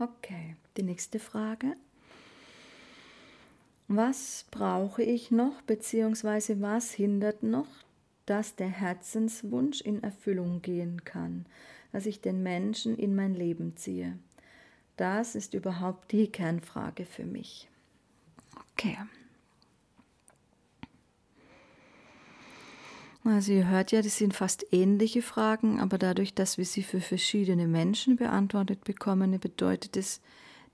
Okay, 0.00 0.56
die 0.78 0.82
nächste 0.82 1.18
Frage. 1.18 1.74
Was 3.86 4.46
brauche 4.50 5.02
ich 5.02 5.30
noch, 5.30 5.60
beziehungsweise 5.60 6.62
was 6.62 6.92
hindert 6.92 7.42
noch, 7.42 7.66
dass 8.24 8.56
der 8.56 8.70
Herzenswunsch 8.70 9.82
in 9.82 10.02
Erfüllung 10.02 10.62
gehen 10.62 11.04
kann, 11.04 11.44
dass 11.92 12.06
ich 12.06 12.22
den 12.22 12.42
Menschen 12.42 12.96
in 12.96 13.14
mein 13.14 13.34
Leben 13.34 13.76
ziehe? 13.76 14.18
Das 14.96 15.34
ist 15.34 15.52
überhaupt 15.52 16.12
die 16.12 16.28
Kernfrage 16.28 17.04
für 17.04 17.26
mich. 17.26 17.68
Okay. 18.72 18.96
Also 23.30 23.52
ihr 23.52 23.68
hört 23.68 23.92
ja, 23.92 24.02
das 24.02 24.16
sind 24.16 24.34
fast 24.34 24.66
ähnliche 24.72 25.22
Fragen, 25.22 25.80
aber 25.80 25.98
dadurch, 25.98 26.34
dass 26.34 26.58
wir 26.58 26.64
sie 26.64 26.82
für 26.82 27.00
verschiedene 27.00 27.68
Menschen 27.68 28.16
beantwortet 28.16 28.84
bekommen, 28.84 29.38
bedeutet 29.38 29.96
es 29.96 30.20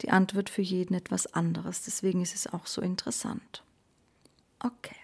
die 0.00 0.10
Antwort 0.10 0.50
für 0.50 0.62
jeden 0.62 0.94
etwas 0.94 1.32
anderes. 1.34 1.82
Deswegen 1.82 2.22
ist 2.22 2.34
es 2.34 2.46
auch 2.46 2.66
so 2.66 2.80
interessant. 2.80 3.62
Okay. 4.60 4.96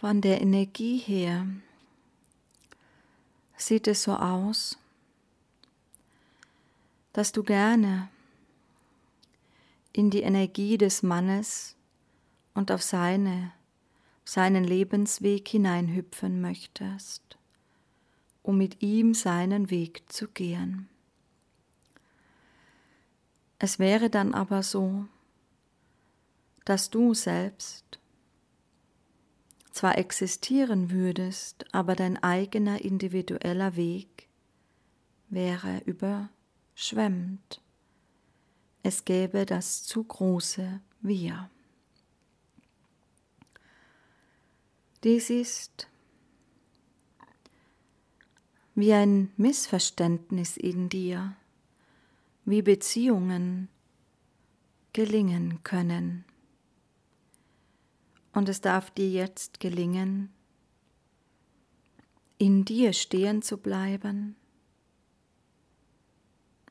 Von 0.00 0.20
der 0.20 0.40
Energie 0.40 0.98
her 0.98 1.44
sieht 3.56 3.88
es 3.88 4.04
so 4.04 4.14
aus, 4.14 4.78
dass 7.12 7.32
du 7.32 7.42
gerne 7.42 8.08
in 9.92 10.10
die 10.10 10.22
Energie 10.22 10.78
des 10.78 11.02
Mannes 11.02 11.74
und 12.54 12.70
auf 12.70 12.80
seine, 12.80 13.50
seinen 14.24 14.62
Lebensweg 14.62 15.48
hineinhüpfen 15.48 16.40
möchtest, 16.40 17.36
um 18.44 18.56
mit 18.56 18.80
ihm 18.80 19.14
seinen 19.14 19.68
Weg 19.68 20.04
zu 20.12 20.28
gehen. 20.28 20.88
Es 23.58 23.80
wäre 23.80 24.10
dann 24.10 24.32
aber 24.32 24.62
so, 24.62 25.06
dass 26.64 26.88
du 26.88 27.14
selbst 27.14 27.98
zwar 29.78 29.96
existieren 29.96 30.90
würdest, 30.90 31.64
aber 31.72 31.94
dein 31.94 32.20
eigener 32.20 32.84
individueller 32.84 33.76
Weg 33.76 34.26
wäre 35.28 35.82
überschwemmt. 35.84 37.62
Es 38.82 39.04
gäbe 39.04 39.46
das 39.46 39.84
zu 39.84 40.02
große 40.02 40.80
Wir. 41.00 41.48
Dies 45.04 45.30
ist 45.30 45.86
wie 48.74 48.92
ein 48.92 49.30
Missverständnis 49.36 50.56
in 50.56 50.88
dir, 50.88 51.36
wie 52.44 52.62
Beziehungen 52.62 53.68
gelingen 54.92 55.62
können. 55.62 56.24
Und 58.38 58.48
es 58.48 58.60
darf 58.60 58.92
dir 58.92 59.10
jetzt 59.10 59.58
gelingen, 59.58 60.32
in 62.38 62.64
dir 62.64 62.92
stehen 62.92 63.42
zu 63.42 63.56
bleiben 63.58 64.36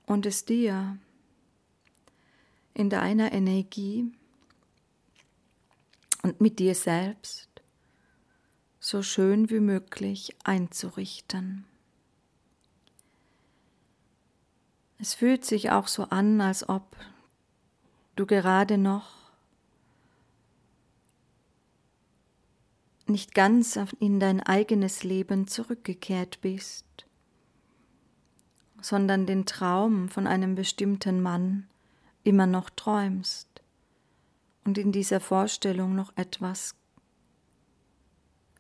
und 0.06 0.25
es 0.25 0.45
dir 0.45 0.97
in 2.73 2.89
deiner 2.89 3.33
Energie 3.33 4.09
und 6.23 6.39
mit 6.39 6.59
dir 6.59 6.73
selbst 6.73 7.50
so 8.79 9.03
schön 9.03 9.50
wie 9.50 9.59
möglich 9.59 10.38
einzurichten. 10.45 11.66
Es 15.00 15.16
fühlt 15.16 15.44
sich 15.44 15.69
auch 15.72 15.89
so 15.89 16.03
an, 16.03 16.39
als 16.39 16.69
ob 16.69 16.95
du 18.16 18.25
gerade 18.25 18.77
noch 18.77 19.16
nicht 23.09 23.34
ganz 23.34 23.79
in 24.00 24.19
dein 24.19 24.41
eigenes 24.41 25.03
Leben 25.03 25.47
zurückgekehrt 25.47 26.41
bist, 26.41 26.85
sondern 28.81 29.25
den 29.25 29.45
Traum 29.45 30.09
von 30.09 30.28
einem 30.28 30.56
bestimmten 30.56 31.22
Mann 31.22 31.68
immer 32.23 32.47
noch 32.47 32.69
träumst 32.69 33.47
und 34.66 34.78
in 34.78 34.91
dieser 34.91 35.19
Vorstellung 35.19 35.95
noch 35.95 36.12
etwas 36.16 36.75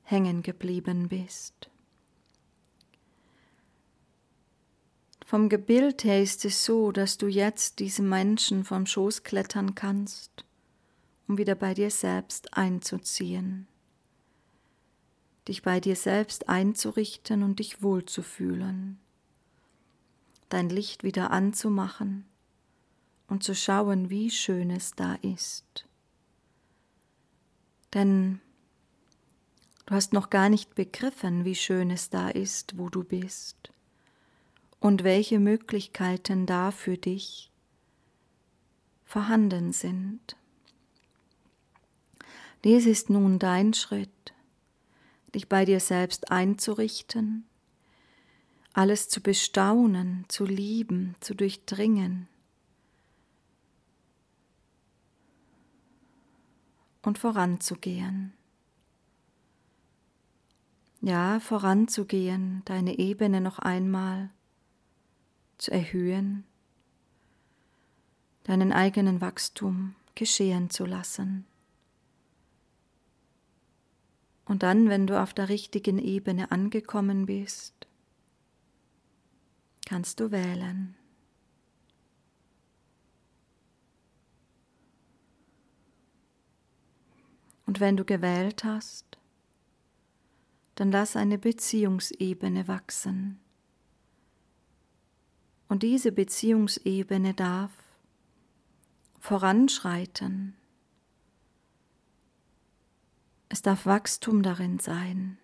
hängen 0.03 0.41
geblieben 0.41 1.09
bist. 1.09 1.69
Vom 5.25 5.49
Gebild 5.49 6.05
her 6.05 6.21
ist 6.21 6.45
es 6.45 6.63
so, 6.63 6.93
dass 6.93 7.17
du 7.17 7.27
jetzt 7.27 7.79
diesem 7.79 8.07
Menschen 8.07 8.63
vom 8.63 8.85
Schoß 8.85 9.23
klettern 9.23 9.75
kannst, 9.75 10.45
um 11.27 11.37
wieder 11.37 11.55
bei 11.55 11.73
dir 11.73 11.91
selbst 11.91 12.53
einzuziehen 12.53 13.67
dich 15.47 15.61
bei 15.61 15.79
dir 15.79 15.95
selbst 15.95 16.49
einzurichten 16.49 17.43
und 17.43 17.59
dich 17.59 17.81
wohlzufühlen, 17.81 18.99
dein 20.49 20.69
Licht 20.69 21.03
wieder 21.03 21.31
anzumachen 21.31 22.25
und 23.27 23.43
zu 23.43 23.55
schauen, 23.55 24.09
wie 24.09 24.29
schön 24.31 24.69
es 24.69 24.91
da 24.91 25.15
ist. 25.15 25.85
Denn 27.93 28.41
du 29.85 29.95
hast 29.95 30.13
noch 30.13 30.29
gar 30.29 30.49
nicht 30.49 30.75
begriffen, 30.75 31.45
wie 31.45 31.55
schön 31.55 31.91
es 31.91 32.09
da 32.09 32.29
ist, 32.29 32.77
wo 32.77 32.89
du 32.89 33.03
bist 33.03 33.71
und 34.79 35.03
welche 35.03 35.39
Möglichkeiten 35.39 36.45
da 36.45 36.71
für 36.71 36.97
dich 36.97 37.51
vorhanden 39.05 39.71
sind. 39.71 40.35
Dies 42.63 42.85
ist 42.85 43.09
nun 43.09 43.39
dein 43.39 43.73
Schritt, 43.73 44.33
dich 45.37 45.47
bei 45.47 45.65
dir 45.65 45.79
selbst 45.79 46.31
einzurichten, 46.31 47.45
alles 48.73 49.07
zu 49.07 49.21
bestaunen, 49.21 50.25
zu 50.29 50.45
lieben, 50.45 51.15
zu 51.19 51.35
durchdringen 51.35 52.27
und 57.03 57.19
voranzugehen. 57.19 58.33
Ja, 61.01 61.39
voranzugehen, 61.39 62.63
deine 62.65 62.97
Ebene 62.97 63.39
noch 63.39 63.59
einmal 63.59 64.31
zu 65.59 65.69
erhöhen, 65.69 66.45
deinen 68.45 68.73
eigenen 68.73 69.21
Wachstum 69.21 69.93
geschehen 70.15 70.71
zu 70.71 70.85
lassen. 70.85 71.45
Und 74.47 74.63
dann, 74.63 74.89
wenn 74.89 75.07
du 75.07 75.21
auf 75.21 75.33
der 75.33 75.49
richtigen 75.49 75.99
Ebene 75.99 76.51
angekommen 76.51 77.25
bist, 77.25 77.73
kannst 79.85 80.19
du 80.19 80.31
wählen. 80.31 80.95
Und 87.65 87.81
wenn 87.81 87.97
du 87.97 88.05
gewählt 88.05 88.63
hast, 88.63 89.17
dann 90.75 90.91
lass 90.91 91.15
eine 91.17 91.37
Beziehungsebene 91.37 92.67
wachsen. 92.67 93.39
Und 95.67 95.83
diese 95.83 96.13
Beziehungsebene 96.13 97.33
darf 97.33 97.71
voranschreiten 99.19 100.56
es 103.57 103.63
darf 103.63 103.87
Wachstum 103.87 104.43
darin 104.43 104.77
sein. 104.77 105.39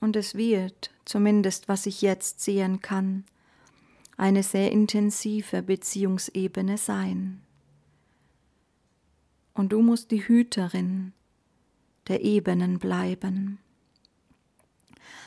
Und 0.00 0.16
es 0.16 0.34
wird, 0.34 0.90
zumindest 1.04 1.68
was 1.68 1.84
ich 1.84 2.00
jetzt 2.00 2.40
sehen 2.40 2.80
kann, 2.80 3.24
eine 4.16 4.42
sehr 4.42 4.72
intensive 4.72 5.62
Beziehungsebene 5.62 6.78
sein. 6.78 7.42
Und 9.52 9.72
du 9.72 9.82
musst 9.82 10.10
die 10.10 10.26
Hüterin 10.26 11.12
der 12.08 12.22
Ebenen 12.22 12.78
bleiben, 12.78 13.58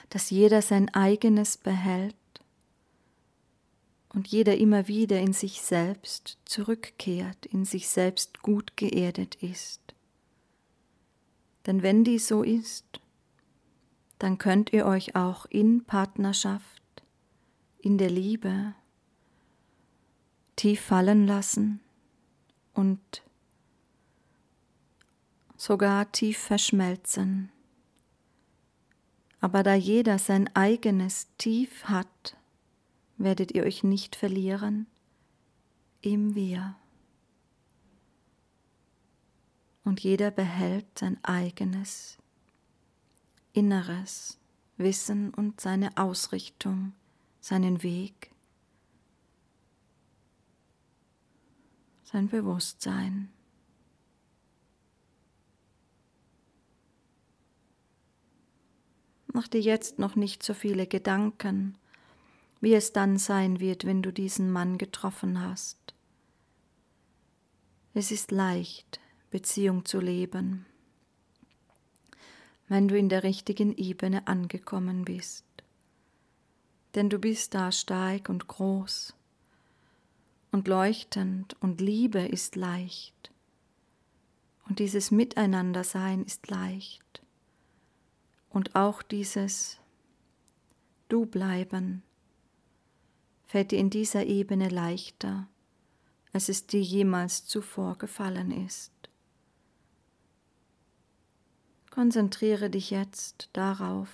dass 0.10 0.32
jeder 0.32 0.64
sein 0.64 0.92
eigenes 0.96 1.58
behält 1.58 2.16
und 4.14 4.28
jeder 4.28 4.58
immer 4.58 4.88
wieder 4.88 5.20
in 5.20 5.34
sich 5.34 5.62
selbst 5.62 6.38
zurückkehrt, 6.46 7.46
in 7.48 7.66
sich 7.66 7.90
selbst 7.90 8.42
gut 8.42 8.78
geerdet 8.78 9.36
ist. 9.36 9.82
Denn 11.66 11.82
wenn 11.82 12.04
dies 12.04 12.28
so 12.28 12.44
ist, 12.44 13.02
dann 14.20 14.38
könnt 14.38 14.72
ihr 14.72 14.86
euch 14.86 15.16
auch 15.16 15.46
in 15.48 15.84
Partnerschaft, 15.84 16.82
in 17.80 17.98
der 17.98 18.10
Liebe 18.10 18.74
tief 20.56 20.82
fallen 20.82 21.26
lassen 21.26 21.80
und 22.74 23.24
sogar 25.58 26.12
tief 26.12 26.38
verschmelzen. 26.38 27.52
Aber 29.42 29.64
da 29.64 29.74
jeder 29.74 30.20
sein 30.20 30.50
eigenes 30.56 31.28
Tief 31.38 31.86
hat, 31.86 32.38
werdet 33.24 33.54
ihr 33.54 33.64
euch 33.64 33.84
nicht 33.84 34.16
verlieren 34.16 34.88
im 36.02 36.36
Wir. 36.36 36.76
Und 39.84 40.02
jeder 40.02 40.32
behält 40.32 41.00
sein 41.00 41.18
eigenes 41.24 42.18
inneres 43.54 44.40
Wissen 44.78 45.34
und 45.34 45.62
seine 45.62 45.96
Ausrichtung, 45.98 46.94
seinen 47.40 47.84
Weg, 47.84 48.32
sein 52.04 52.28
Bewusstsein. 52.28 53.30
Mach 59.28 59.48
dir 59.48 59.62
jetzt 59.62 60.00
noch 60.00 60.16
nicht 60.16 60.44
so 60.44 60.54
viele 60.54 60.88
Gedanken, 60.88 61.78
wie 62.64 62.76
es 62.76 62.94
dann 62.94 63.18
sein 63.18 63.60
wird, 63.60 63.84
wenn 63.84 64.02
du 64.02 64.14
diesen 64.14 64.50
Mann 64.50 64.78
getroffen 64.78 65.42
hast. 65.42 65.94
Es 67.94 68.10
ist 68.10 68.32
leicht, 68.32 69.02
Beziehung 69.32 69.84
zu 69.84 70.00
leben, 70.00 70.66
wenn 72.70 72.88
du 72.88 72.98
in 72.98 73.10
der 73.10 73.24
richtigen 73.24 73.76
Ebene 73.76 74.28
angekommen 74.28 75.04
bist. 75.04 75.44
Denn 76.96 77.10
du 77.10 77.20
bist 77.20 77.54
da 77.54 77.70
stark 77.74 78.30
und 78.30 78.48
groß 78.48 79.14
und 80.54 80.70
leuchtend 80.70 81.58
und 81.60 81.82
Liebe 81.82 82.22
ist 82.22 82.56
leicht 82.56 83.30
und 84.70 84.80
dieses 84.80 85.12
Miteinandersein 85.12 86.24
ist 86.24 86.50
leicht 86.50 87.22
und 88.52 88.74
auch 88.74 89.02
dieses 89.02 89.80
Du 91.10 91.26
bleiben 91.26 92.04
fällt 93.46 93.72
dir 93.72 93.80
in 93.80 93.90
dieser 93.90 94.26
Ebene 94.26 94.70
leichter, 94.70 95.48
als 96.32 96.50
es 96.50 96.66
dir 96.68 96.82
jemals 96.82 97.46
zuvor 97.46 97.98
gefallen 97.98 98.52
ist. 98.66 98.92
Konzentriere 101.90 102.72
dich 102.72 102.90
jetzt 102.90 103.50
darauf, 103.54 104.10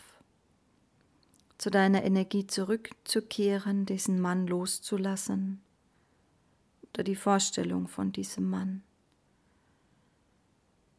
zu 1.58 1.70
deiner 1.70 2.04
Energie 2.04 2.48
zurückzukehren, 2.48 3.86
diesen 3.86 4.20
Mann 4.20 4.48
loszulassen 4.48 5.62
oder 6.94 7.04
die 7.04 7.16
Vorstellung 7.16 7.88
von 7.88 8.12
diesem 8.12 8.50
Mann. 8.50 8.84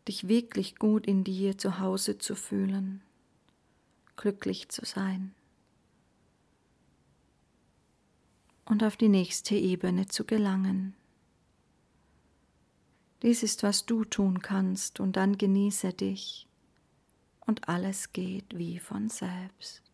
Dich 0.09 0.29
wirklich 0.29 0.77
gut 0.77 1.07
in 1.07 1.25
dir 1.25 1.59
zu 1.59 1.79
Hause 1.81 2.19
zu 2.19 2.35
fühlen, 2.35 3.03
glücklich 4.17 4.69
zu 4.71 4.85
sein. 4.85 5.35
Und 8.65 8.85
auf 8.85 8.97
die 8.97 9.09
nächste 9.09 9.55
Ebene 9.55 10.07
zu 10.07 10.25
gelangen. 10.25 10.95
Dies 13.23 13.43
ist, 13.43 13.63
was 13.63 13.85
du 13.87 14.05
tun 14.05 14.41
kannst, 14.41 15.01
und 15.01 15.17
dann 15.17 15.37
genieße 15.37 15.93
dich, 15.93 16.47
und 17.41 17.69
alles 17.69 18.13
geht 18.13 18.57
wie 18.57 18.79
von 18.79 19.09
selbst. 19.09 19.90